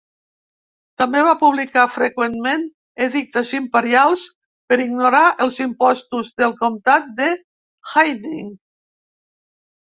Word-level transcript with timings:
També 1.01 1.19
va 1.25 1.33
publicar 1.41 1.81
freqüentment 1.97 2.63
edictes 3.07 3.51
imperials 3.57 4.23
per 4.73 4.79
ignorar 4.87 5.21
els 5.45 5.61
impostos 5.67 6.33
del 6.41 6.57
comtat 6.63 7.13
de 7.21 7.29
Haining. 7.93 8.51